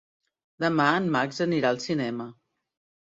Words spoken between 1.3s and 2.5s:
anirà al cinema.